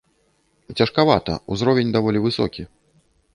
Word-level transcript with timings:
Цяжкавата, 0.79 1.33
узровень 1.57 1.93
даволі 1.99 2.23
высокі. 2.25 2.67